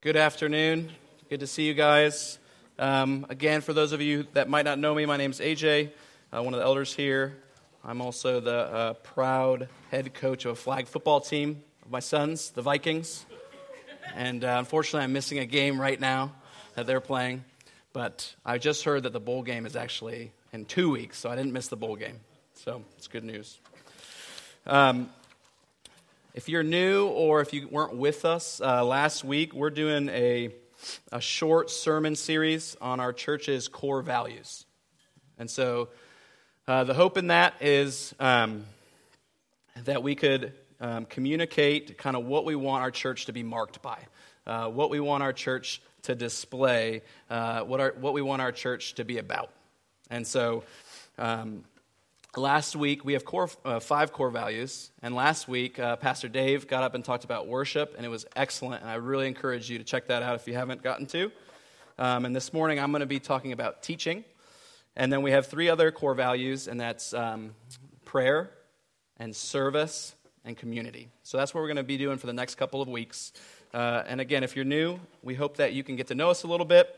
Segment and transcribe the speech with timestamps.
[0.00, 0.90] Good afternoon.
[1.28, 2.38] Good to see you guys.
[2.78, 5.90] Um, again, for those of you that might not know me, my name is AJ,
[6.32, 7.36] uh, one of the elders here.
[7.84, 12.50] I'm also the uh, proud head coach of a flag football team of my sons,
[12.50, 13.26] the Vikings.
[14.14, 16.32] And uh, unfortunately, I'm missing a game right now
[16.76, 17.44] that they're playing.
[17.92, 21.34] But I just heard that the bowl game is actually in two weeks, so I
[21.34, 22.20] didn't miss the bowl game.
[22.54, 23.58] So it's good news.
[24.64, 25.10] Um,
[26.34, 30.54] if you're new or if you weren't with us uh, last week, we're doing a,
[31.10, 34.64] a short sermon series on our church's core values.
[35.38, 35.88] And so
[36.66, 38.64] uh, the hope in that is um,
[39.84, 43.80] that we could um, communicate kind of what we want our church to be marked
[43.82, 43.98] by,
[44.46, 48.52] uh, what we want our church to display, uh, what, our, what we want our
[48.52, 49.50] church to be about.
[50.10, 50.64] And so
[51.18, 51.64] um,
[52.36, 54.90] Last week, we have core, uh, five core values.
[55.00, 58.26] And last week, uh, Pastor Dave got up and talked about worship, and it was
[58.36, 58.82] excellent.
[58.82, 61.32] And I really encourage you to check that out if you haven't gotten to.
[61.98, 64.24] Um, and this morning, I'm going to be talking about teaching.
[64.94, 67.54] And then we have three other core values, and that's um,
[68.04, 68.50] prayer
[69.16, 70.14] and service
[70.44, 71.08] and community.
[71.22, 73.32] So that's what we're going to be doing for the next couple of weeks.
[73.72, 76.42] Uh, and again, if you're new, we hope that you can get to know us
[76.42, 76.94] a little bit.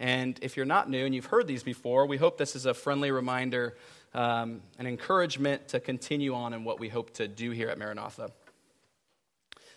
[0.00, 2.74] And if you're not new and you've heard these before, we hope this is a
[2.74, 3.76] friendly reminder
[4.14, 8.30] um, an encouragement to continue on in what we hope to do here at Maranatha.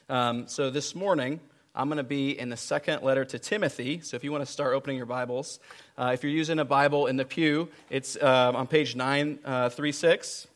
[0.09, 1.39] Um, so this morning,
[1.73, 3.99] I'm going to be in the second letter to Timothy.
[4.01, 5.59] So if you want to start opening your Bibles,
[5.97, 10.45] uh, if you're using a Bible in the pew, it's uh, on page 936.
[10.45, 10.49] Uh,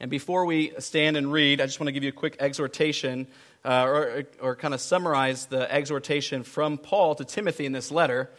[0.00, 3.26] and before we stand and read, I just want to give you a quick exhortation
[3.64, 8.30] uh, or, or kind of summarize the exhortation from Paul to Timothy in this letter.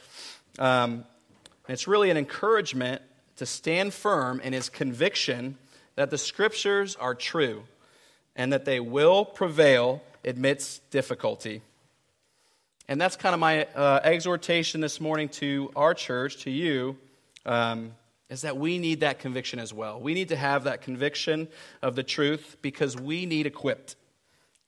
[0.60, 1.06] Um,
[1.68, 3.02] it's really an encouragement
[3.38, 5.58] to stand firm in his conviction
[5.96, 7.64] that the scriptures are true
[8.36, 11.62] and that they will prevail amidst difficulty.
[12.88, 16.98] And that's kind of my uh, exhortation this morning to our church, to you,
[17.46, 17.94] um,
[18.30, 20.00] is that we need that conviction as well.
[20.00, 21.48] We need to have that conviction
[21.82, 23.96] of the truth because we need equipped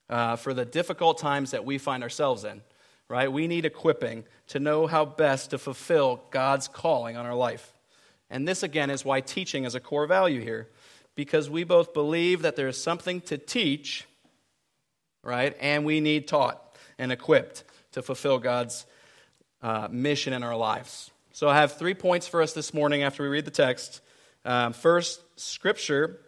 [0.09, 2.61] uh, for the difficult times that we find ourselves in,
[3.07, 3.31] right?
[3.31, 7.73] We need equipping to know how best to fulfill God's calling on our life.
[8.29, 10.67] And this, again, is why teaching is a core value here,
[11.15, 14.05] because we both believe that there is something to teach,
[15.23, 15.55] right?
[15.59, 17.63] And we need taught and equipped
[17.93, 18.85] to fulfill God's
[19.61, 21.11] uh, mission in our lives.
[21.31, 24.01] So I have three points for us this morning after we read the text.
[24.45, 26.19] Um, first, Scripture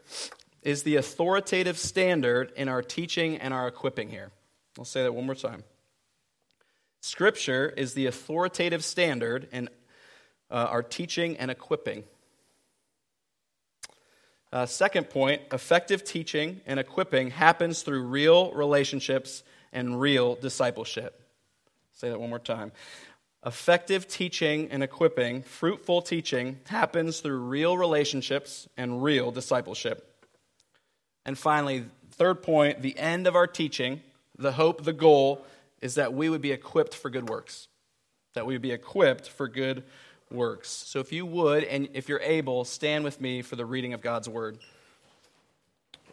[0.61, 4.31] is the authoritative standard in our teaching and our equipping here.
[4.77, 5.63] I'll say that one more time.
[7.01, 9.69] Scripture is the authoritative standard in
[10.51, 12.03] uh, our teaching and equipping.
[14.53, 21.21] Uh, second point effective teaching and equipping happens through real relationships and real discipleship.
[21.93, 22.73] Say that one more time.
[23.45, 30.27] Effective teaching and equipping, fruitful teaching, happens through real relationships and real discipleship.
[31.25, 34.01] And finally, third point the end of our teaching,
[34.37, 35.45] the hope, the goal,
[35.81, 37.67] is that we would be equipped for good works.
[38.33, 39.83] That we would be equipped for good
[40.31, 40.69] works.
[40.69, 44.01] So if you would, and if you're able, stand with me for the reading of
[44.01, 44.57] God's word.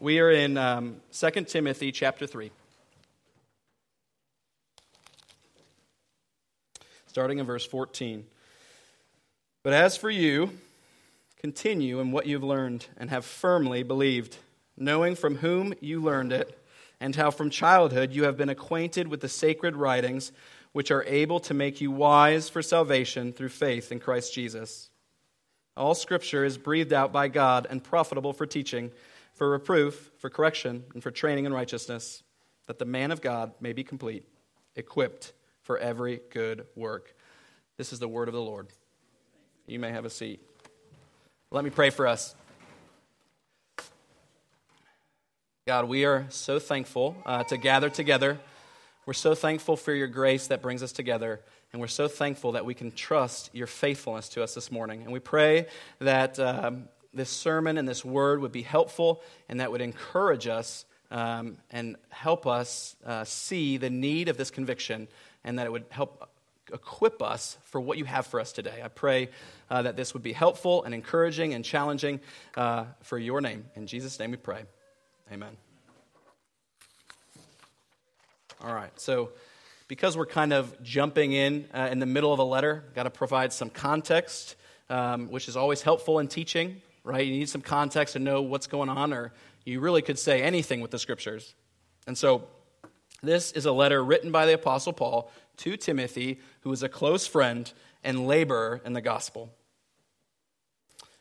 [0.00, 2.50] We are in um, 2 Timothy chapter 3.
[7.06, 8.24] Starting in verse 14.
[9.62, 10.50] But as for you,
[11.38, 14.36] continue in what you've learned and have firmly believed,
[14.76, 16.58] knowing from whom you learned it,
[17.00, 20.32] and how from childhood you have been acquainted with the sacred writings
[20.72, 24.90] which are able to make you wise for salvation through faith in Christ Jesus.
[25.76, 28.90] All scripture is breathed out by God and profitable for teaching,
[29.34, 32.22] for reproof, for correction, and for training in righteousness,
[32.66, 34.24] that the man of God may be complete,
[34.74, 37.14] equipped for every good work.
[37.76, 38.66] This is the word of the Lord.
[39.66, 40.40] You may have a seat.
[41.50, 42.34] Let me pray for us.
[45.66, 48.38] God, we are so thankful uh, to gather together
[49.08, 51.40] we're so thankful for your grace that brings us together,
[51.72, 55.02] and we're so thankful that we can trust your faithfulness to us this morning.
[55.02, 55.66] And we pray
[55.98, 60.84] that um, this sermon and this word would be helpful and that would encourage us
[61.10, 65.08] um, and help us uh, see the need of this conviction,
[65.42, 66.28] and that it would help
[66.70, 68.82] equip us for what you have for us today.
[68.84, 69.30] I pray
[69.70, 72.20] uh, that this would be helpful and encouraging and challenging
[72.58, 73.64] uh, for your name.
[73.74, 74.64] In Jesus' name we pray.
[75.32, 75.67] Amen.
[78.60, 79.30] All right, so
[79.86, 83.10] because we're kind of jumping in uh, in the middle of a letter, got to
[83.10, 84.56] provide some context,
[84.90, 87.24] um, which is always helpful in teaching, right?
[87.24, 89.32] You need some context to know what's going on, or
[89.64, 91.54] you really could say anything with the scriptures.
[92.06, 92.48] And so
[93.22, 97.26] This is a letter written by the Apostle Paul to Timothy, who is a close
[97.26, 97.70] friend
[98.04, 99.52] and laborer in the gospel.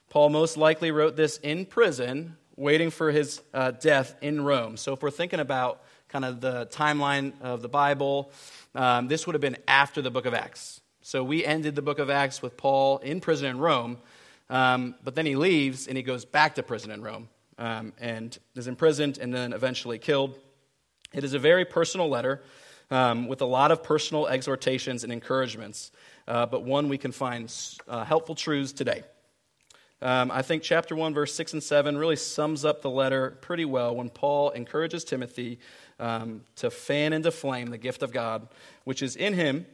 [0.09, 4.77] Paul most likely wrote this in prison, waiting for his uh, death in Rome.
[4.77, 8.31] So if we're thinking about kind of the timeline of the Bible,
[8.75, 10.81] um, this would have been after the book of Acts.
[11.01, 13.98] So we ended the book of Acts with Paul in prison in Rome,
[14.50, 18.38] um, but then he leaves and he goes back to prison in Rome um, and
[18.56, 20.38] is imprisoned and then eventually killed.
[21.13, 22.42] It is a very personal letter
[22.92, 25.92] um, with a lot of personal exhortations and encouragements,
[26.27, 27.54] uh, but one we can find
[27.88, 29.04] uh, helpful truths today.
[30.01, 33.65] Um, I think chapter 1, verse 6 and 7 really sums up the letter pretty
[33.65, 35.59] well when Paul encourages Timothy
[35.99, 38.47] um, to fan into flame the gift of God,
[38.83, 39.65] which is in him.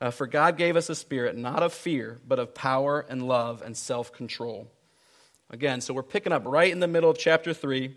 [0.00, 3.62] Uh, for God gave us a spirit not of fear, but of power and love
[3.62, 4.70] and self control.
[5.50, 7.94] Again, so we're picking up right in the middle of chapter 3.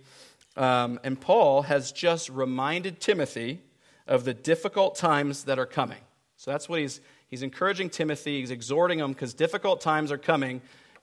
[0.57, 3.62] Um, and Paul has just reminded Timothy
[4.07, 6.00] of the difficult times that are coming.
[6.36, 10.62] So that's what he's, he's encouraging Timothy, he's exhorting him because difficult times are coming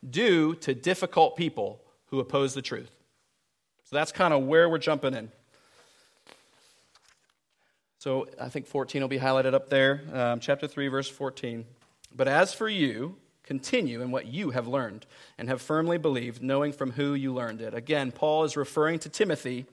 [0.08, 2.90] due to difficult people who oppose the truth.
[3.84, 5.30] So that's kind of where we're jumping in.
[8.00, 11.66] So I think 14 will be highlighted up there, um, chapter 3, verse 14.
[12.16, 15.04] But as for you, continue in what you have learned
[15.36, 17.74] and have firmly believed, knowing from who you learned it.
[17.74, 19.66] Again, Paul is referring to Timothy,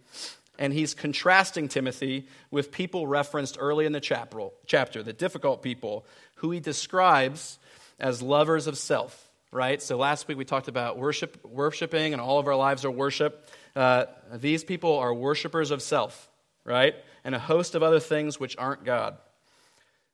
[0.60, 6.52] and he's contrasting Timothy with people referenced early in the chapter, the difficult people, who
[6.52, 7.60] he describes
[7.98, 9.82] as lovers of self right?
[9.82, 13.50] So last week we talked about worship, worshiping, and all of our lives are worship.
[13.78, 16.30] Uh, these people are worshipers of self,
[16.66, 16.94] right?
[17.28, 19.18] And a host of other things which aren't God.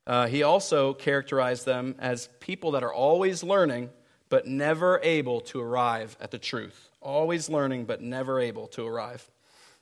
[0.07, 3.91] Uh, he also characterized them as people that are always learning,
[4.29, 6.89] but never able to arrive at the truth.
[7.01, 9.29] Always learning, but never able to arrive.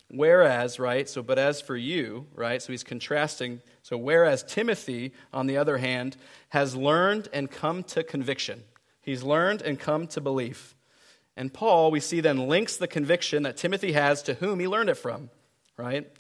[0.10, 3.62] Whereas, right, so, but as for you, right, so he's contrasting.
[3.82, 6.18] So, whereas Timothy, on the other hand,
[6.50, 8.62] has learned and come to conviction.
[9.02, 10.76] He's learned and come to belief.
[11.38, 14.90] And Paul, we see then, links the conviction that Timothy has to whom he learned
[14.90, 15.30] it from,
[15.78, 16.12] right?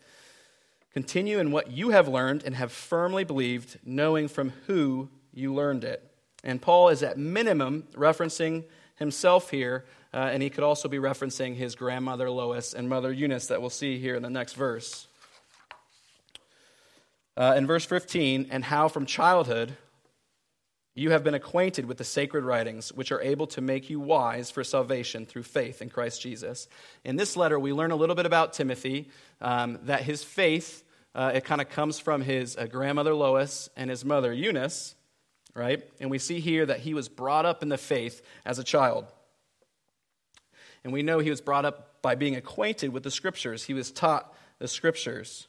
[0.93, 5.83] Continue in what you have learned and have firmly believed, knowing from who you learned
[5.83, 6.11] it.
[6.43, 8.65] And Paul is at minimum referencing
[8.97, 13.47] himself here, uh, and he could also be referencing his grandmother Lois and mother Eunice
[13.47, 15.07] that we'll see here in the next verse.
[17.37, 19.77] Uh, in verse 15, and how from childhood
[20.93, 24.51] you have been acquainted with the sacred writings, which are able to make you wise
[24.51, 26.67] for salvation through faith in Christ Jesus.
[27.05, 29.09] In this letter, we learn a little bit about Timothy,
[29.39, 30.83] um, that his faith,
[31.15, 34.95] uh, it kind of comes from his uh, grandmother Lois and his mother Eunice,
[35.53, 35.81] right?
[36.01, 39.05] And we see here that he was brought up in the faith as a child.
[40.83, 43.91] And we know he was brought up by being acquainted with the scriptures, he was
[43.91, 45.47] taught the scriptures.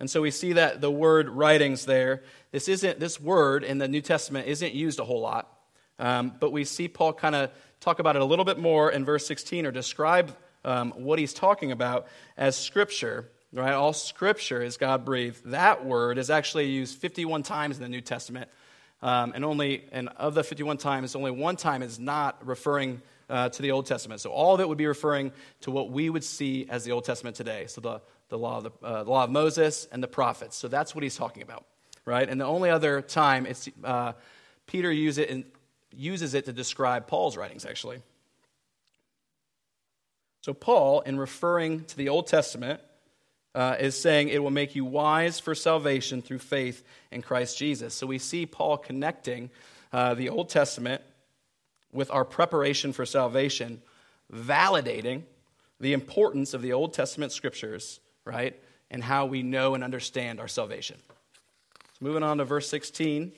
[0.00, 3.86] And so we see that the word writings there, this isn't this word in the
[3.86, 5.52] New Testament isn't used a whole lot.
[5.98, 7.50] Um, but we see Paul kind of
[7.80, 11.34] talk about it a little bit more in verse 16 or describe um, what he's
[11.34, 12.08] talking about
[12.38, 13.28] as scripture.
[13.52, 13.74] Right?
[13.74, 15.44] All scripture is God breathed.
[15.46, 18.48] That word is actually used 51 times in the New Testament.
[19.02, 23.48] Um, and only and of the 51 times, only one time is not referring uh,
[23.50, 24.20] to the Old Testament.
[24.20, 25.32] So all of it would be referring
[25.62, 27.66] to what we would see as the Old Testament today.
[27.66, 28.00] So the,
[28.30, 30.56] the, law, of the, uh, the law of Moses and the prophets.
[30.56, 31.66] So that's what he's talking about,
[32.04, 32.28] right?
[32.28, 34.12] And the only other time it's, uh,
[34.66, 35.46] Peter use it
[35.92, 38.00] uses it to describe Paul's writings, actually.
[40.42, 42.80] So Paul, in referring to the Old Testament,
[43.54, 47.94] uh, is saying it will make you wise for salvation through faith in Christ Jesus.
[47.94, 49.50] So we see Paul connecting
[49.92, 51.02] uh, the Old Testament
[51.92, 53.82] with our preparation for salvation,
[54.32, 55.24] validating
[55.80, 57.98] the importance of the Old Testament scriptures,
[58.30, 58.56] right,
[58.90, 60.96] and how we know and understand our salvation.
[61.98, 63.32] So moving on to verse 16,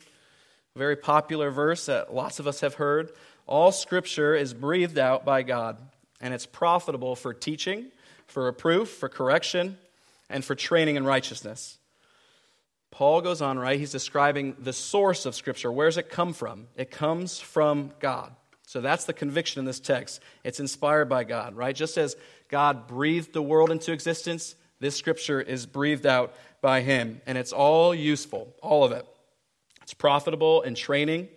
[0.75, 3.13] a very popular verse that lots of us have heard.
[3.47, 5.79] All scripture is breathed out by God,
[6.21, 7.87] and it's profitable for teaching,
[8.27, 9.79] for reproof, for correction,
[10.29, 11.79] and for training in righteousness.
[12.91, 13.79] Paul goes on, right?
[13.79, 15.73] He's describing the source of Scripture.
[15.73, 16.69] Where does it come from?
[16.77, 18.33] It comes from God.
[18.67, 20.21] So that's the conviction in this text.
[20.45, 21.75] It's inspired by God, right?
[21.75, 22.17] Just as
[22.49, 27.21] God breathed the world into existence, this scripture is breathed out by Him.
[27.25, 29.07] And it's all useful, all of it.
[29.83, 31.29] It's profitable in training,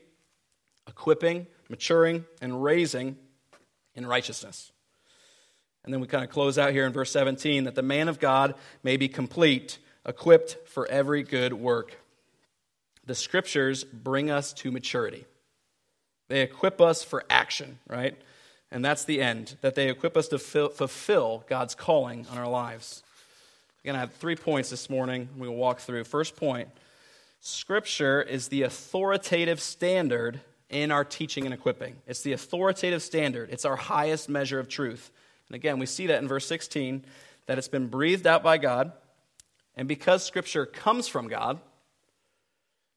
[0.88, 3.18] equipping, maturing, and raising
[3.94, 4.72] in righteousness.
[5.84, 8.20] And then we kind of close out here in verse 17 that the man of
[8.20, 12.00] God may be complete, equipped for every good work.
[13.06, 15.26] The scriptures bring us to maturity.
[16.30, 18.20] They equip us for action, right?
[18.72, 23.04] And that's the end, that they equip us to fulfill God's calling on our lives.
[23.86, 26.06] Again, I have three points this morning we will walk through.
[26.06, 26.70] First point
[27.40, 30.40] Scripture is the authoritative standard
[30.72, 31.96] in our teaching and equipping.
[32.08, 35.12] It's the authoritative standard, it's our highest measure of truth.
[35.48, 37.06] And again, we see that in verse 16
[37.46, 38.92] that it's been breathed out by God.
[39.76, 41.60] And because Scripture comes from God,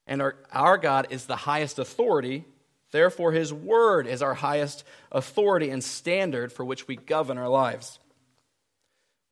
[0.06, 2.46] and our, our God is the highest authority,
[2.92, 7.98] therefore His Word is our highest authority and standard for which we govern our lives.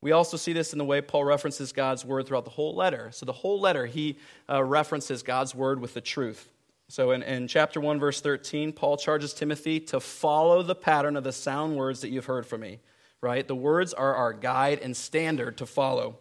[0.06, 3.10] We also see this in the way Paul references God's Word throughout the whole letter.
[3.10, 6.48] So, the whole letter, he uh, references God's Word with the truth.
[6.86, 11.24] So, in, in chapter 1, verse 13, Paul charges Timothy to follow the pattern of
[11.24, 12.78] the sound words that you've heard from me
[13.20, 13.48] right?
[13.48, 16.18] The words are our guide and standard to follow.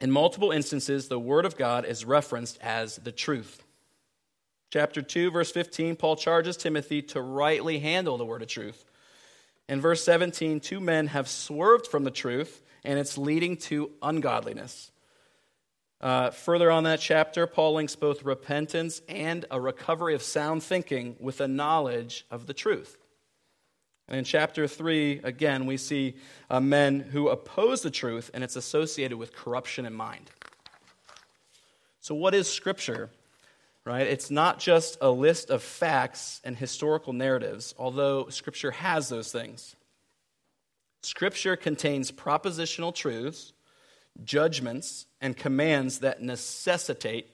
[0.00, 3.62] In multiple instances, the Word of God is referenced as the truth.
[4.72, 8.84] Chapter 2, verse 15, Paul charges Timothy to rightly handle the word of truth.
[9.68, 14.90] In verse 17, two men have swerved from the truth, and it's leading to ungodliness.
[16.00, 21.16] Uh, further on that chapter, Paul links both repentance and a recovery of sound thinking
[21.20, 22.98] with a knowledge of the truth.
[24.08, 26.16] And in chapter 3, again, we see
[26.50, 30.30] uh, men who oppose the truth, and it's associated with corruption in mind.
[32.00, 33.10] So, what is Scripture?
[33.84, 34.06] Right?
[34.06, 39.74] It's not just a list of facts and historical narratives, although Scripture has those things.
[41.02, 43.52] Scripture contains propositional truths,
[44.22, 47.28] judgments, and commands that necessitate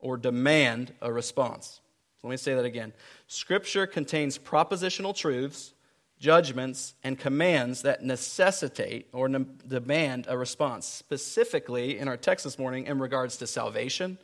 [0.00, 1.80] or demand a response.
[2.20, 2.92] So let me say that again.
[3.28, 5.74] Scripture contains propositional truths,
[6.18, 12.58] judgments, and commands that necessitate or ne- demand a response, specifically in our text this
[12.58, 14.18] morning in regards to salvation,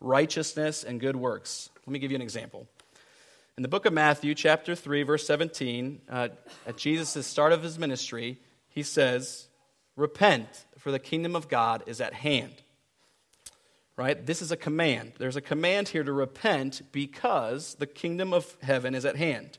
[0.00, 1.70] righteousness, and good works.
[1.86, 2.66] Let me give you an example.
[3.56, 6.28] In the book of Matthew, chapter 3, verse 17, uh,
[6.66, 8.38] at Jesus' start of his ministry,
[8.68, 9.48] he says,
[9.96, 10.48] Repent,
[10.78, 12.62] for the kingdom of God is at hand.
[13.96, 14.26] Right?
[14.26, 15.12] This is a command.
[15.18, 19.58] There's a command here to repent because the kingdom of heaven is at hand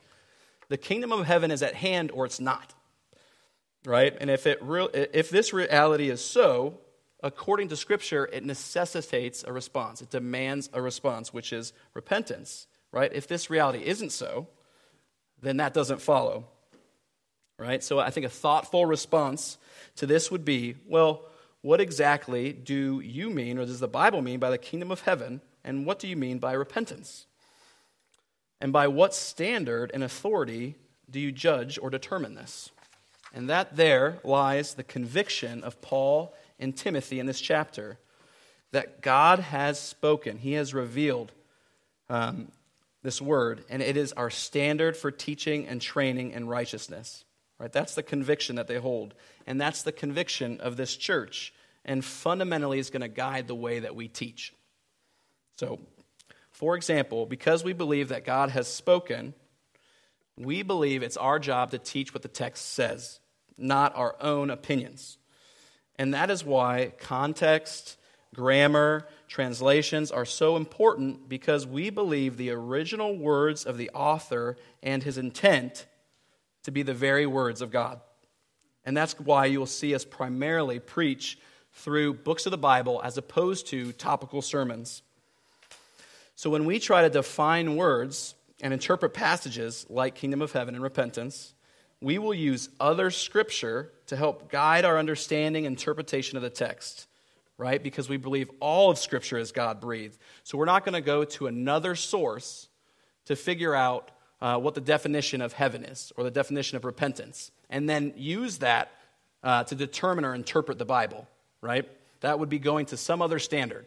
[0.69, 2.73] the kingdom of heaven is at hand or it's not.
[3.85, 4.15] Right?
[4.19, 6.79] And if, it re- if this reality is so,
[7.21, 10.01] according to Scripture, it necessitates a response.
[10.01, 12.67] It demands a response, which is repentance.
[12.91, 13.11] Right?
[13.13, 14.47] If this reality isn't so,
[15.41, 16.45] then that doesn't follow.
[17.59, 17.83] Right?
[17.83, 19.57] So I think a thoughtful response
[19.97, 21.25] to this would be well,
[21.61, 25.41] what exactly do you mean, or does the Bible mean, by the kingdom of heaven?
[25.63, 27.25] And what do you mean by repentance?
[28.61, 30.75] And by what standard and authority
[31.09, 32.71] do you judge or determine this?
[33.33, 37.97] And that there lies the conviction of Paul and Timothy in this chapter
[38.71, 41.31] that God has spoken, He has revealed
[42.09, 42.51] um,
[43.03, 47.23] this word, and it is our standard for teaching and training in righteousness.
[47.59, 47.71] Right?
[47.71, 49.13] That's the conviction that they hold.
[49.47, 51.53] And that's the conviction of this church.
[51.85, 54.53] And fundamentally is going to guide the way that we teach.
[55.55, 55.79] So
[56.57, 59.35] for example, because we believe that God has spoken,
[60.35, 63.19] we believe it's our job to teach what the text says,
[63.59, 65.16] not our own opinions.
[65.97, 67.97] And that is why context,
[68.35, 75.03] grammar, translations are so important because we believe the original words of the author and
[75.03, 75.85] his intent
[76.63, 77.99] to be the very words of God.
[78.85, 81.37] And that's why you will see us primarily preach
[81.73, 85.01] through books of the Bible as opposed to topical sermons.
[86.35, 90.83] So when we try to define words and interpret passages like kingdom of heaven and
[90.83, 91.53] repentance,
[91.99, 97.07] we will use other scripture to help guide our understanding and interpretation of the text,
[97.57, 97.81] right?
[97.81, 100.17] Because we believe all of scripture is God breathed.
[100.43, 102.67] So we're not going to go to another source
[103.25, 104.11] to figure out
[104.41, 108.59] uh, what the definition of heaven is or the definition of repentance and then use
[108.59, 108.91] that
[109.43, 111.27] uh, to determine or interpret the Bible,
[111.61, 111.89] right?
[112.21, 113.85] That would be going to some other standard.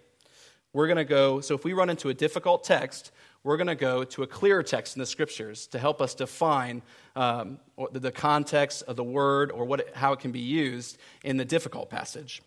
[0.73, 3.11] We're going to go, so if we run into a difficult text,
[3.43, 6.83] we're going to go to a clearer text in the scriptures to help us define
[7.17, 7.59] um,
[7.93, 11.45] the context of the word or what it, how it can be used in the
[11.45, 12.43] difficult passage.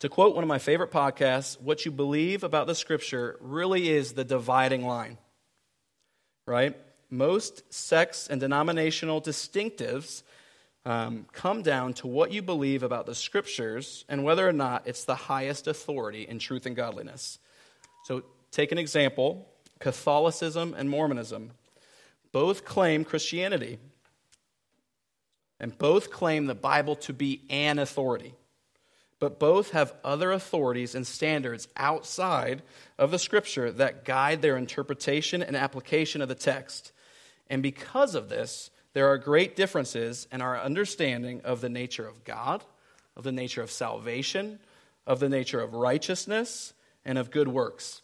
[0.00, 4.12] To quote one of my favorite podcasts, what you believe about the scripture really is
[4.12, 5.18] the dividing line,
[6.46, 6.76] right?
[7.10, 10.22] Most sects and denominational distinctives
[10.86, 15.04] um, come down to what you believe about the scriptures and whether or not it's
[15.04, 17.38] the highest authority in truth and godliness.
[18.04, 19.46] So, take an example
[19.78, 21.52] Catholicism and Mormonism.
[22.32, 23.78] Both claim Christianity,
[25.58, 28.34] and both claim the Bible to be an authority.
[29.18, 32.62] But both have other authorities and standards outside
[32.98, 36.92] of the scripture that guide their interpretation and application of the text.
[37.48, 42.24] And because of this, there are great differences in our understanding of the nature of
[42.24, 42.64] God,
[43.16, 44.58] of the nature of salvation,
[45.06, 46.72] of the nature of righteousness,
[47.04, 48.00] and of good works.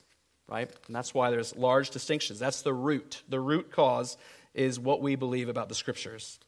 [0.49, 0.71] Right?
[0.87, 2.39] And that's why there's large distinctions.
[2.39, 3.23] That's the root.
[3.29, 4.17] The root cause
[4.55, 6.39] is what we believe about the scriptures.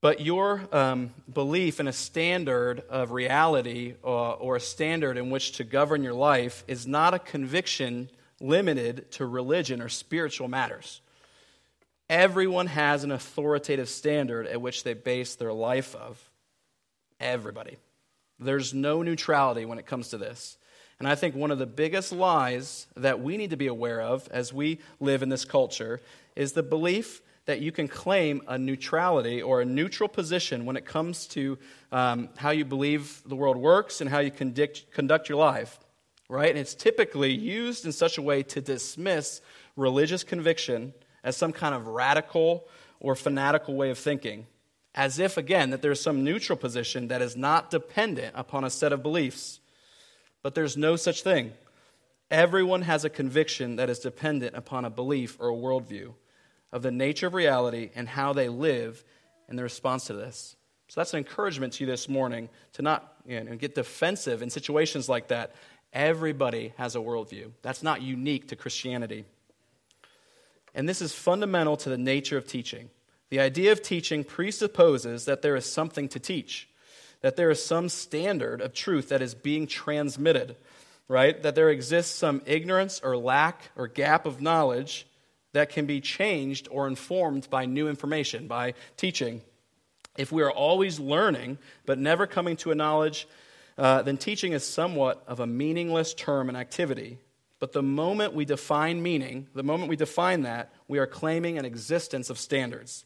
[0.00, 5.30] But your um, belief in a standard of reality or, uh, or a standard in
[5.30, 8.08] which to govern your life is not a conviction
[8.40, 11.00] limited to religion or spiritual matters.
[12.08, 16.30] Everyone has an authoritative standard at which they base their life of.
[17.18, 17.76] Everybody.
[18.38, 20.57] There's no neutrality when it comes to this.
[20.98, 24.28] And I think one of the biggest lies that we need to be aware of
[24.30, 26.00] as we live in this culture
[26.34, 30.84] is the belief that you can claim a neutrality or a neutral position when it
[30.84, 31.56] comes to
[31.92, 35.78] um, how you believe the world works and how you conduct, conduct your life,
[36.28, 36.50] right?
[36.50, 39.40] And it's typically used in such a way to dismiss
[39.76, 40.92] religious conviction
[41.24, 42.66] as some kind of radical
[43.00, 44.46] or fanatical way of thinking,
[44.94, 48.92] as if, again, that there's some neutral position that is not dependent upon a set
[48.92, 49.60] of beliefs.
[50.42, 51.52] But there's no such thing.
[52.30, 56.14] Everyone has a conviction that is dependent upon a belief or a worldview
[56.72, 59.02] of the nature of reality and how they live
[59.48, 60.56] in the response to this.
[60.88, 64.50] So that's an encouragement to you this morning to not you know, get defensive in
[64.50, 65.54] situations like that.
[65.92, 67.50] Everybody has a worldview.
[67.62, 69.24] That's not unique to Christianity.
[70.74, 72.90] And this is fundamental to the nature of teaching.
[73.30, 76.68] The idea of teaching presupposes that there is something to teach,
[77.20, 80.56] that there is some standard of truth that is being transmitted,
[81.08, 81.42] right?
[81.42, 85.06] That there exists some ignorance or lack or gap of knowledge
[85.52, 89.42] that can be changed or informed by new information, by teaching.
[90.16, 93.26] If we are always learning but never coming to a knowledge,
[93.76, 97.18] uh, then teaching is somewhat of a meaningless term and activity.
[97.60, 101.64] But the moment we define meaning, the moment we define that, we are claiming an
[101.64, 103.04] existence of standards.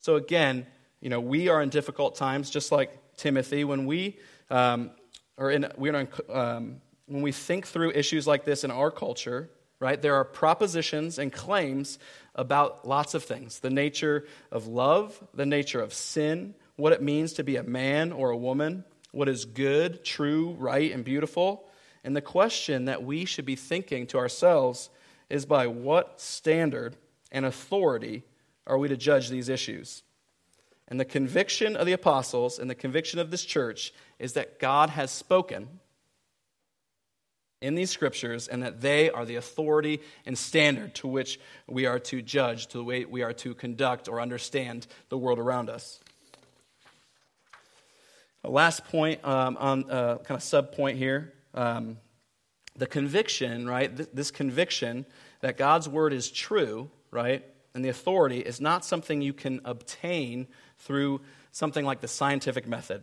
[0.00, 0.66] So again,
[1.00, 3.62] you know, we are in difficult times, just like Timothy.
[3.62, 4.18] When we
[4.50, 4.90] um,
[5.38, 9.48] are in, we're in, um, when we think through issues like this in our culture,
[9.78, 10.02] right?
[10.02, 12.00] There are propositions and claims
[12.34, 17.34] about lots of things the nature of love, the nature of sin, what it means
[17.34, 21.68] to be a man or a woman, what is good, true, right, and beautiful.
[22.02, 24.90] And the question that we should be thinking to ourselves
[25.30, 26.96] is by what standard
[27.30, 28.24] and authority
[28.66, 30.02] are we to judge these issues?
[30.88, 34.90] And the conviction of the apostles and the conviction of this church is that God
[34.90, 35.80] has spoken
[37.62, 42.00] in these scriptures and that they are the authority and standard to which we are
[42.00, 46.00] to judge, to the way we are to conduct or understand the world around us.
[48.44, 51.32] Last point um, on uh, kind of sub point here.
[51.54, 51.98] Um,
[52.76, 53.94] the conviction, right?
[53.96, 55.06] Th- this conviction
[55.40, 57.44] that God's word is true, right?
[57.74, 60.48] And the authority is not something you can obtain
[60.82, 63.02] through something like the scientific method,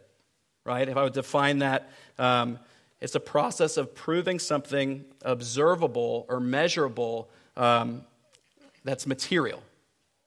[0.65, 0.87] right?
[0.87, 2.59] If I would define that, um,
[3.01, 8.03] it's a process of proving something observable or measurable um,
[8.83, 9.61] that's material,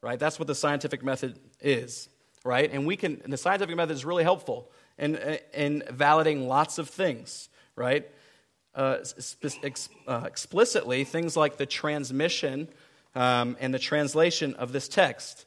[0.01, 0.19] right?
[0.19, 2.09] That's what the scientific method is,
[2.45, 2.71] right?
[2.73, 5.17] And we can, and the scientific method is really helpful in,
[5.53, 8.09] in validating lots of things, right?
[8.75, 8.99] Uh,
[9.63, 12.69] ex, uh, explicitly, things like the transmission
[13.15, 15.45] um, and the translation of this text,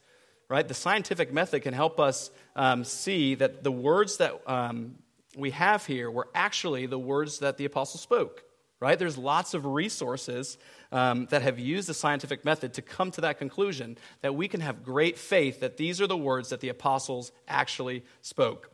[0.48, 0.66] right?
[0.66, 4.96] The scientific method can help us um, see that the words that um,
[5.36, 8.44] we have here were actually the words that the apostle spoke,
[8.80, 8.98] right?
[8.98, 10.56] There's lots of resources
[10.92, 14.60] um, that have used the scientific method to come to that conclusion that we can
[14.60, 18.70] have great faith that these are the words that the apostles actually spoke.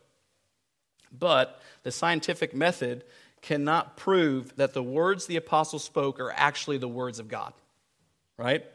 [1.11, 3.03] But the scientific method
[3.41, 7.53] cannot prove that the words the apostles spoke are actually the words of God,
[8.37, 8.65] right?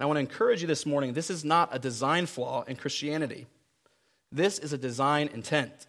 [0.00, 2.76] And I want to encourage you this morning this is not a design flaw in
[2.76, 3.46] Christianity,
[4.32, 5.86] this is a design intent.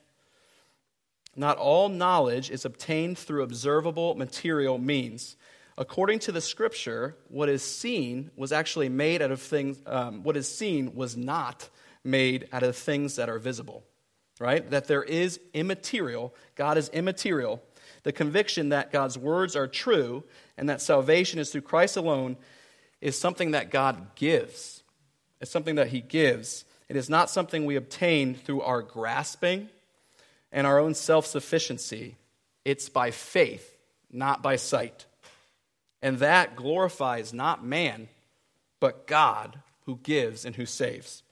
[1.34, 5.38] Not all knowledge is obtained through observable material means.
[5.78, 10.36] According to the scripture, what is seen was actually made out of things, um, what
[10.36, 11.70] is seen was not
[12.04, 13.86] made out of things that are visible,
[14.42, 14.70] right?
[14.72, 17.64] That there is immaterial, God is immaterial.
[18.04, 20.26] The conviction that God's words are true
[20.58, 22.36] and that salvation is through Christ alone
[23.02, 24.84] is something that God gives.
[25.42, 26.66] It's something that He gives.
[26.88, 29.70] It is not something we obtain through our grasping
[30.52, 32.16] and our own self sufficiency.
[32.64, 33.78] It's by faith,
[34.12, 35.06] not by sight.
[36.02, 38.08] And that glorifies not man,
[38.80, 41.24] but God who gives and who saves.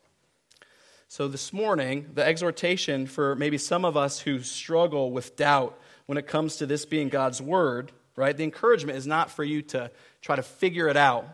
[1.07, 6.17] So, this morning, the exhortation for maybe some of us who struggle with doubt when
[6.19, 8.35] it comes to this being God's word, right?
[8.35, 9.89] The encouragement is not for you to
[10.21, 11.27] try to figure it out,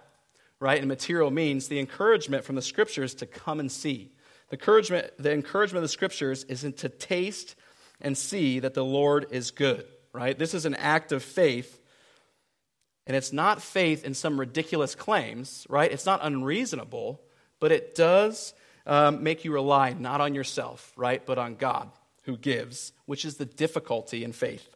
[0.59, 1.67] right, in material means.
[1.67, 4.11] The encouragement from the scriptures to come and see,
[4.49, 7.55] The encouragement, the encouragement of the scriptures is to taste
[8.01, 10.37] and see that the Lord is good, right?
[10.37, 11.81] This is an act of faith.
[13.07, 15.91] And it's not faith in some ridiculous claims, right?
[15.91, 17.21] It's not unreasonable,
[17.59, 18.53] but it does
[18.85, 21.91] um, make you rely not on yourself, right, but on God
[22.23, 24.67] who gives, which is the difficulty in faith.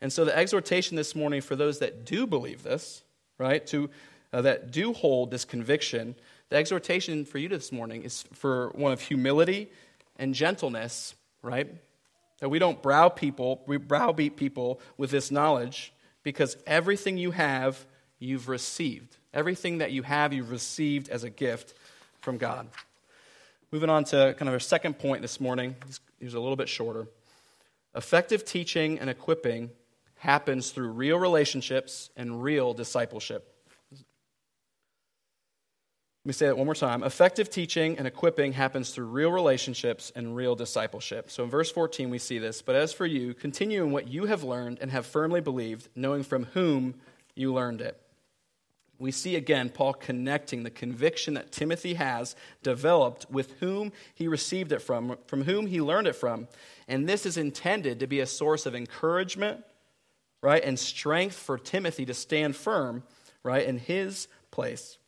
[0.00, 3.02] And so the exhortation this morning for those that do believe this,
[3.38, 3.90] right, to
[4.32, 6.14] uh, that do hold this conviction,
[6.48, 9.70] the exhortation for you this morning is for one of humility
[10.16, 11.68] and gentleness, right?
[12.40, 17.86] That we don't brow people, we browbeat people with this knowledge because everything you have,
[18.18, 19.16] you've received.
[19.32, 21.74] Everything that you have, you've received as a gift
[22.20, 22.68] from God.
[23.70, 25.76] Moving on to kind of our second point this morning.
[26.18, 27.06] He's a little bit shorter.
[27.94, 29.70] Effective teaching and equipping
[30.16, 33.49] happens through real relationships and real discipleship.
[36.24, 37.02] Let me say that one more time.
[37.02, 41.30] Effective teaching and equipping happens through real relationships and real discipleship.
[41.30, 42.60] So in verse 14, we see this.
[42.60, 46.22] But as for you, continue in what you have learned and have firmly believed, knowing
[46.22, 46.94] from whom
[47.34, 47.98] you learned it.
[48.98, 54.72] We see again Paul connecting the conviction that Timothy has developed with whom he received
[54.72, 56.48] it from, from whom he learned it from.
[56.86, 59.64] And this is intended to be a source of encouragement
[60.42, 60.62] right?
[60.64, 63.02] And strength for Timothy to stand firm,
[63.42, 64.98] right, in his place.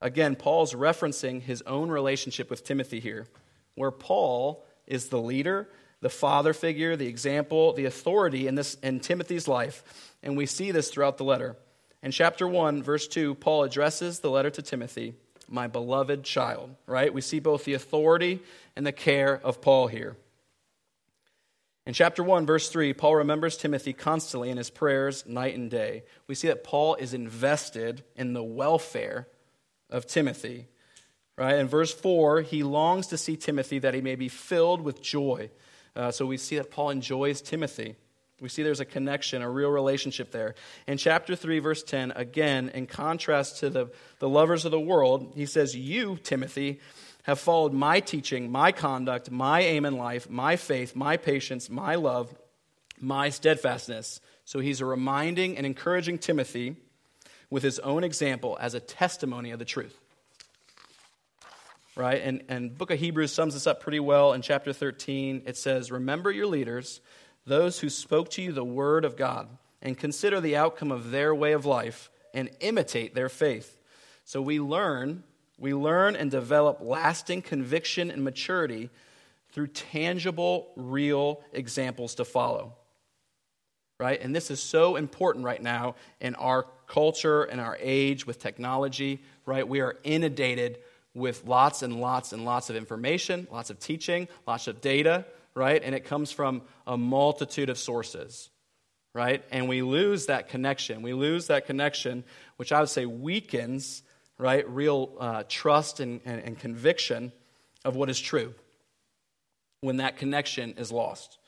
[0.00, 3.26] Again, Paul's referencing his own relationship with Timothy here,
[3.74, 5.68] where Paul is the leader,
[6.00, 10.14] the father figure, the example, the authority in, this, in Timothy's life.
[10.22, 11.56] And we see this throughout the letter.
[12.02, 15.14] In chapter 1, verse 2, Paul addresses the letter to Timothy,
[15.48, 17.12] my beloved child, right?
[17.12, 18.40] We see both the authority
[18.76, 20.16] and the care of Paul here.
[21.86, 26.04] In chapter 1, verse 3, Paul remembers Timothy constantly in his prayers night and day.
[26.28, 29.26] We see that Paul is invested in the welfare
[29.90, 30.68] of Timothy.
[31.36, 31.56] Right?
[31.56, 35.50] In verse 4, he longs to see Timothy that he may be filled with joy.
[35.94, 37.96] Uh, so we see that Paul enjoys Timothy.
[38.40, 40.54] We see there's a connection, a real relationship there.
[40.86, 45.32] In chapter 3, verse 10, again, in contrast to the, the lovers of the world,
[45.34, 46.80] he says, You, Timothy,
[47.24, 51.96] have followed my teaching, my conduct, my aim in life, my faith, my patience, my
[51.96, 52.34] love,
[53.00, 54.20] my steadfastness.
[54.44, 56.76] So he's reminding and encouraging Timothy
[57.50, 59.98] with his own example as a testimony of the truth.
[61.96, 62.22] Right?
[62.22, 65.42] And, and book of Hebrews sums this up pretty well in chapter 13.
[65.46, 67.00] It says, Remember your leaders,
[67.44, 69.48] those who spoke to you the word of God,
[69.82, 73.78] and consider the outcome of their way of life and imitate their faith.
[74.24, 75.24] So we learn
[75.58, 78.90] we learn and develop lasting conviction and maturity
[79.50, 82.74] through tangible, real examples to follow.
[83.98, 84.20] Right?
[84.20, 89.22] And this is so important right now in our culture and our age with technology,
[89.46, 89.66] right?
[89.66, 90.78] We are inundated
[91.14, 95.24] with lots and lots and lots of information, lots of teaching, lots of data,
[95.54, 95.82] right?
[95.82, 98.50] And it comes from a multitude of sources,
[99.14, 99.44] right?
[99.50, 101.02] And we lose that connection.
[101.02, 102.24] We lose that connection,
[102.56, 104.02] which I would say weakens
[104.38, 104.68] right?
[104.68, 107.32] Real uh, trust and, and, and conviction
[107.84, 108.54] of what is true
[109.80, 111.38] when that connection is lost.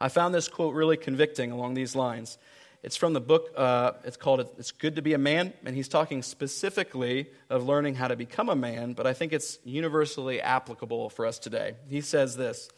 [0.00, 2.38] I found this quote really convicting along these lines.
[2.82, 5.88] It's from the book, uh, it's called It's Good to Be a Man, and he's
[5.88, 11.10] talking specifically of learning how to become a man, but I think it's universally applicable
[11.10, 11.74] for us today.
[11.90, 12.70] He says this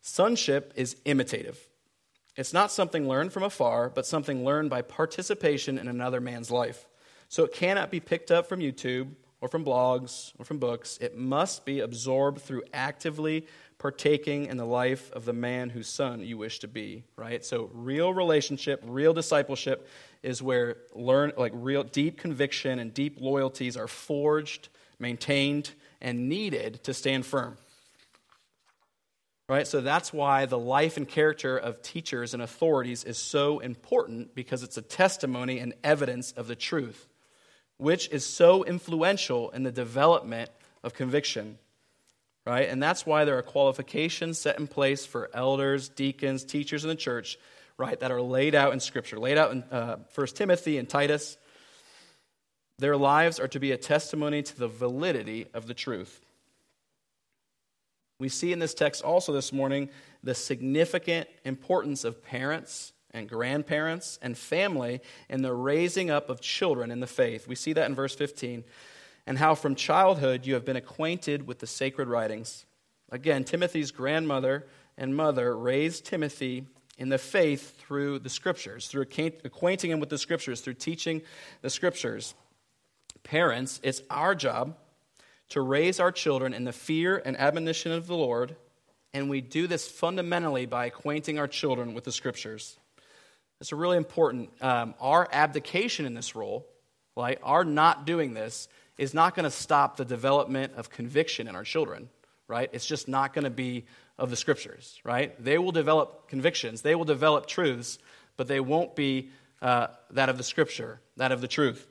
[0.00, 1.68] Sonship is imitative.
[2.34, 6.88] It's not something learned from afar, but something learned by participation in another man's life.
[7.28, 10.98] So it cannot be picked up from YouTube or from blogs or from books.
[11.00, 13.46] It must be absorbed through actively
[13.82, 17.44] partaking in the life of the man whose son you wish to be, right?
[17.44, 19.88] So real relationship, real discipleship
[20.22, 24.68] is where learn like real deep conviction and deep loyalties are forged,
[25.00, 27.56] maintained, and needed to stand firm.
[29.48, 29.66] Right?
[29.66, 34.62] So that's why the life and character of teachers and authorities is so important because
[34.62, 37.08] it's a testimony and evidence of the truth
[37.82, 40.48] which is so influential in the development
[40.84, 41.58] of conviction.
[42.44, 42.68] Right?
[42.68, 46.96] And that's why there are qualifications set in place for elders, deacons, teachers in the
[46.96, 47.38] church,
[47.78, 51.36] right, that are laid out in Scripture, laid out in uh, 1 Timothy and Titus.
[52.78, 56.20] Their lives are to be a testimony to the validity of the truth.
[58.18, 59.88] We see in this text also this morning
[60.22, 66.90] the significant importance of parents and grandparents and family in the raising up of children
[66.90, 67.46] in the faith.
[67.46, 68.64] We see that in verse 15.
[69.26, 72.66] And how from childhood you have been acquainted with the sacred writings.
[73.10, 76.66] Again, Timothy's grandmother and mother raised Timothy
[76.98, 79.06] in the faith through the scriptures, through
[79.44, 81.22] acquainting him with the scriptures, through teaching
[81.60, 82.34] the scriptures.
[83.22, 84.76] Parents, it's our job
[85.50, 88.56] to raise our children in the fear and admonition of the Lord,
[89.12, 92.78] and we do this fundamentally by acquainting our children with the Scriptures.
[93.60, 94.50] It's really important.
[94.62, 96.66] Um, our abdication in this role,
[97.16, 98.68] like our not doing this,
[99.02, 102.08] is not going to stop the development of conviction in our children,
[102.46, 102.70] right?
[102.72, 103.84] It's just not going to be
[104.16, 105.34] of the Scriptures, right?
[105.42, 107.98] They will develop convictions, they will develop truths,
[108.36, 111.88] but they won't be uh, that of the Scripture, that of the truth.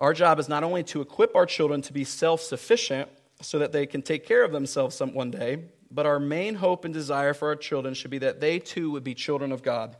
[0.00, 3.08] Our job is not only to equip our children to be self sufficient
[3.40, 6.84] so that they can take care of themselves some, one day, but our main hope
[6.84, 9.96] and desire for our children should be that they too would be children of God.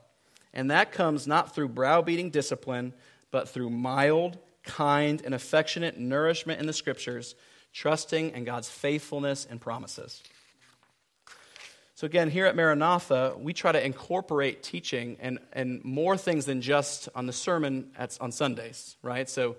[0.53, 2.93] And that comes not through browbeating discipline,
[3.31, 7.35] but through mild, kind, and affectionate nourishment in the scriptures,
[7.73, 10.23] trusting in God's faithfulness and promises.
[11.95, 16.61] So, again, here at Maranatha, we try to incorporate teaching and, and more things than
[16.61, 19.29] just on the sermon at, on Sundays, right?
[19.29, 19.57] So,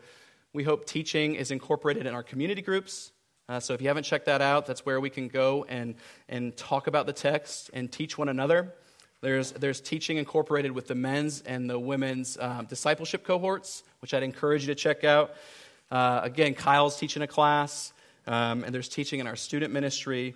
[0.54, 3.12] we hope teaching is incorporated in our community groups.
[3.50, 5.96] Uh, so if you haven't checked that out, that's where we can go and,
[6.28, 8.74] and talk about the text and teach one another.
[9.22, 14.24] There's, there's teaching incorporated with the men's and the women's um, discipleship cohorts, which I'd
[14.24, 15.36] encourage you to check out.
[15.90, 17.94] Uh, again, Kyle's teaching a class,
[18.28, 20.36] um, and there's teaching in our student ministry.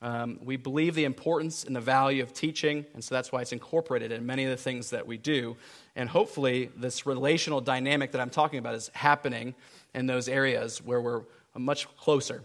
[0.00, 3.52] Um, we believe the importance and the value of teaching, and so that's why it's
[3.52, 5.56] incorporated in many of the things that we do.
[5.94, 9.54] And hopefully, this relational dynamic that I'm talking about is happening
[9.94, 11.22] in those areas where we're
[11.54, 12.42] much closer.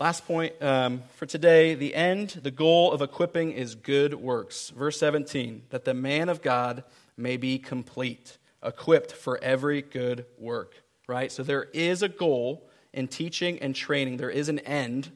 [0.00, 4.70] Last point um, for today the end, the goal of equipping is good works.
[4.70, 6.84] Verse 17, that the man of God
[7.18, 10.72] may be complete, equipped for every good work.
[11.06, 11.30] Right?
[11.30, 15.10] So there is a goal in teaching and training, there is an end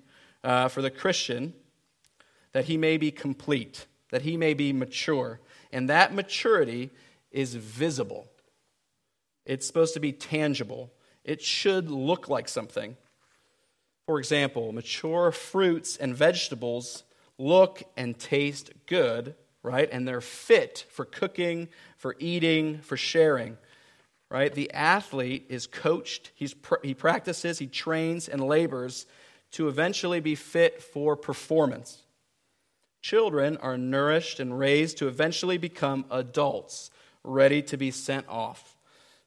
[0.45, 1.55] uh, for the Christian
[2.53, 5.41] that he may be complete, that he may be mature.
[5.73, 6.91] And that maturity
[7.31, 8.27] is visible,
[9.47, 10.93] it's supposed to be tangible,
[11.25, 12.99] it should look like something.
[14.07, 17.05] For example, mature fruits and vegetables
[17.39, 19.89] look and taste good, right?
[19.91, 23.57] And they're fit for cooking, for eating, for sharing
[24.35, 24.53] right?
[24.53, 29.07] The athlete is coached, he's, he practices, he trains, and labors
[29.53, 32.03] to eventually be fit for performance.
[33.01, 36.91] Children are nourished and raised to eventually become adults,
[37.23, 38.77] ready to be sent off.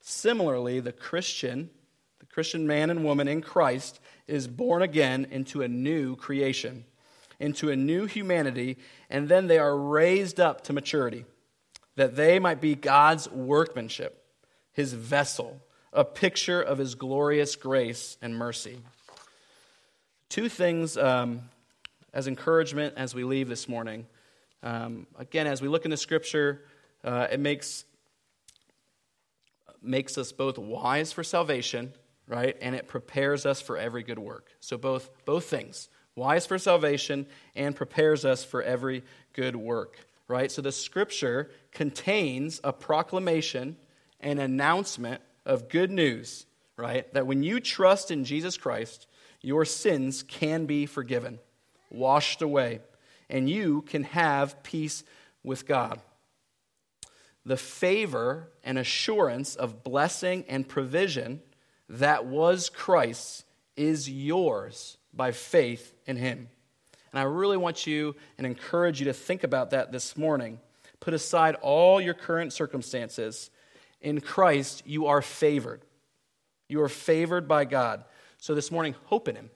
[0.01, 1.69] Similarly, the Christian,
[2.37, 6.85] Christian man and woman in Christ, is born again into a new creation,
[7.39, 8.77] into a new humanity,
[9.09, 11.25] and then they are raised up to maturity,
[11.95, 14.23] that they might be God's workmanship
[14.71, 15.59] his vessel,
[15.91, 18.77] a picture of his glorious grace and mercy.
[20.29, 21.41] Two things um,
[22.13, 24.05] as encouragement as we leave this morning.
[24.61, 26.61] Um, again, as we look into Scripture,
[27.03, 27.83] uh, it makes,
[29.81, 31.93] makes us both wise for salvation,
[32.27, 32.57] right?
[32.61, 34.49] And it prepares us for every good work.
[34.59, 40.51] So, both, both things wise for salvation and prepares us for every good work, right?
[40.51, 43.77] So, the Scripture contains a proclamation
[44.19, 47.11] an announcement of good news, right?
[47.13, 49.07] That when you trust in Jesus Christ,
[49.41, 51.39] your sins can be forgiven,
[51.91, 52.79] washed away,
[53.29, 55.03] and you can have peace
[55.43, 55.99] with God.
[57.45, 61.41] The favor and assurance of blessing and provision
[61.89, 63.43] that was Christ's
[63.75, 66.49] is yours by faith in Him.
[67.11, 70.59] And I really want you and encourage you to think about that this morning.
[70.99, 73.49] Put aside all your current circumstances
[74.01, 75.81] in Christ, you are favored.
[76.67, 78.03] You are favored by God.
[78.37, 79.49] So this morning, hope in Him.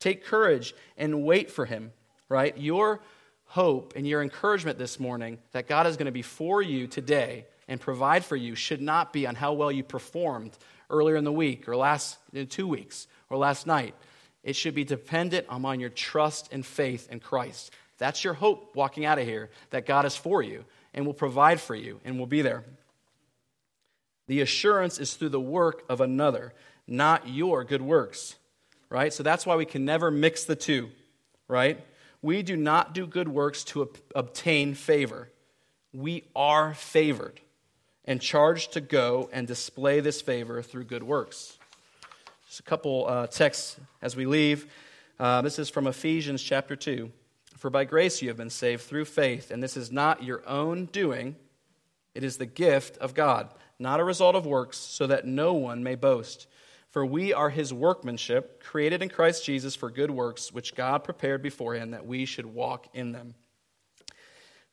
[0.00, 1.92] Take courage and wait for Him,
[2.28, 2.56] right?
[2.58, 3.00] Your
[3.46, 7.46] hope and your encouragement this morning that God is going to be for you today
[7.66, 10.56] and provide for you should not be on how well you performed
[10.90, 13.94] earlier in the week or last in two weeks or last night.
[14.42, 17.72] It should be dependent on your trust and faith in Christ.
[17.98, 21.60] That's your hope walking out of here that God is for you and will provide
[21.60, 22.64] for you and will be there.
[24.28, 26.52] The assurance is through the work of another,
[26.86, 28.36] not your good works.
[28.90, 29.12] Right?
[29.12, 30.90] So that's why we can never mix the two.
[31.48, 31.84] Right?
[32.22, 35.28] We do not do good works to ob- obtain favor.
[35.92, 37.40] We are favored
[38.08, 41.56] and charged to go and display this favor through good works.
[42.48, 44.66] Just a couple uh, texts as we leave.
[45.20, 47.12] Uh, this is from Ephesians chapter 2.
[47.56, 50.86] For by grace you have been saved through faith, and this is not your own
[50.86, 51.36] doing,
[52.16, 55.82] it is the gift of God not a result of works, so that no one
[55.82, 56.46] may boast.
[56.90, 61.42] For we are his workmanship, created in Christ Jesus for good works, which God prepared
[61.42, 63.34] beforehand that we should walk in them.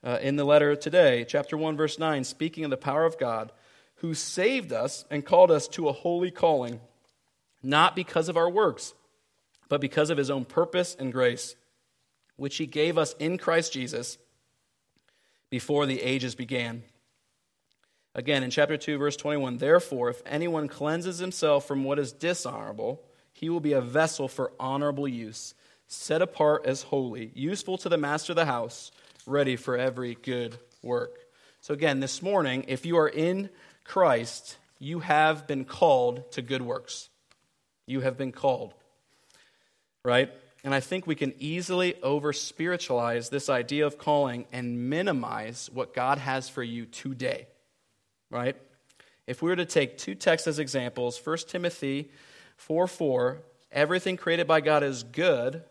[0.06, 3.52] Uh, in the letter today, chapter 1, verse 9, speaking of the power of God,
[3.96, 6.80] who saved us and called us to a holy calling,
[7.64, 8.94] not because of our works,
[9.68, 11.56] but because of his own purpose and grace,
[12.36, 14.20] which he gave us in Christ Jesus
[15.50, 16.84] before the ages began.
[18.14, 23.02] Again, in chapter 2, verse 21, therefore, if anyone cleanses himself from what is dishonorable,
[23.34, 25.56] he will be a vessel for honorable use,
[25.88, 28.92] set apart as holy, useful to the master of the house,
[29.28, 31.18] ready for every good work.
[31.62, 33.50] So, again, this morning, if you are in
[33.84, 37.10] Christ, you have been called to good works.
[37.88, 38.74] You have been called.
[40.04, 40.32] Right?
[40.64, 45.94] And I think we can easily over spiritualize this idea of calling and minimize what
[45.94, 47.48] God has for you today.
[48.30, 48.56] Right?
[49.28, 52.12] If we were to take two texts as examples, 1 Timothy
[52.58, 55.64] 4 4, everything created by God is good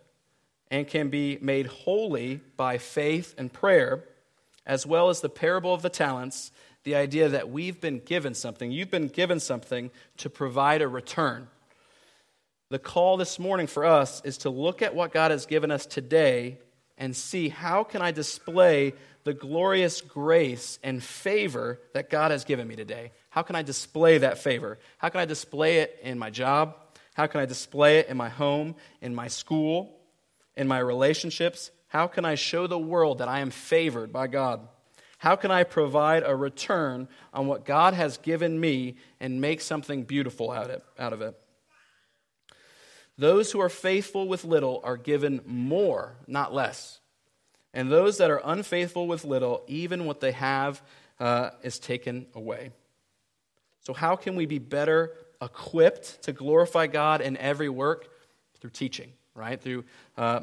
[0.70, 4.04] and can be made holy by faith and prayer,
[4.66, 6.50] as well as the parable of the talents,
[6.84, 8.70] the idea that we've been given something.
[8.70, 11.48] You've been given something to provide a return.
[12.70, 15.86] The call this morning for us is to look at what God has given us
[15.86, 16.58] today
[16.96, 22.68] and see how can I display the glorious grace and favor that God has given
[22.68, 23.12] me today?
[23.30, 24.78] How can I display that favor?
[24.98, 26.76] How can I display it in my job?
[27.14, 29.96] How can I display it in my home, in my school,
[30.56, 31.70] in my relationships?
[31.88, 34.66] How can I show the world that I am favored by God?
[35.18, 40.02] How can I provide a return on what God has given me and make something
[40.02, 40.70] beautiful out
[41.12, 41.38] of it?
[43.16, 47.00] Those who are faithful with little are given more, not less.
[47.72, 50.82] And those that are unfaithful with little, even what they have
[51.20, 52.70] uh, is taken away.
[53.80, 58.08] So, how can we be better equipped to glorify God in every work?
[58.60, 59.60] Through teaching, right?
[59.60, 59.84] Through,
[60.16, 60.40] uh,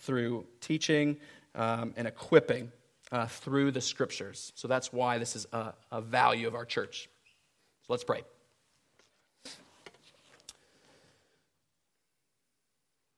[0.00, 1.16] through teaching
[1.54, 2.72] um, and equipping
[3.12, 4.52] uh, through the scriptures.
[4.54, 7.08] So, that's why this is a, a value of our church.
[7.86, 8.22] So, let's pray.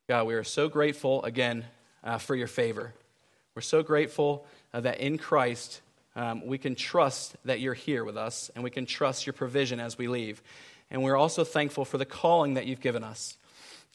[0.09, 1.65] God, we are so grateful again
[2.05, 2.95] uh, for your favor.
[3.57, 5.81] We're so grateful uh, that in Christ
[6.15, 9.81] um, we can trust that you're here with us and we can trust your provision
[9.81, 10.43] as we leave.
[10.91, 13.37] And we're also thankful for the calling that you've given us.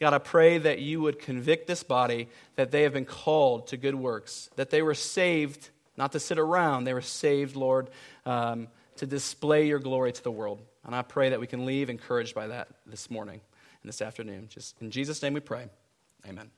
[0.02, 3.78] God, I pray that you would convict this body that they have been called to
[3.78, 7.88] good works, that they were saved not to sit around, they were saved, Lord,
[8.26, 10.60] um, to display your glory to the world.
[10.84, 13.42] And I pray that we can leave encouraged by that this morning
[13.84, 14.48] and this afternoon.
[14.50, 15.68] Just in Jesus' name we pray.
[16.28, 16.50] Amen.